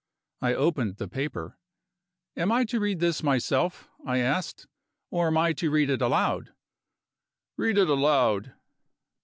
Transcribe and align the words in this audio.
I 0.41 0.55
opened 0.55 0.95
the 0.97 1.07
paper. 1.07 1.59
"Am 2.35 2.51
I 2.51 2.65
to 2.65 2.79
read 2.79 2.99
this 3.01 3.19
to 3.19 3.25
myself?" 3.25 3.87
I 4.03 4.17
asked. 4.17 4.65
"Or 5.11 5.27
am 5.27 5.37
I 5.37 5.53
to 5.53 5.69
read 5.69 5.91
it 5.91 6.01
aloud?" 6.01 6.53
"Read 7.55 7.77
it 7.77 7.87
aloud!" 7.87 8.51